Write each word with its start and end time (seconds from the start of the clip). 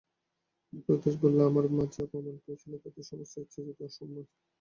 বিপ্রদাস 0.73 1.15
বললে, 1.23 1.41
আমার 1.49 1.65
মা 1.69 1.83
যে 1.93 1.99
অপমান 2.05 2.35
পেয়েছিলেন 2.43 2.79
তাতে 2.83 3.01
সমস্ত 3.09 3.33
স্ত্রীজাতির 3.41 3.87
অসম্মান। 3.87 4.25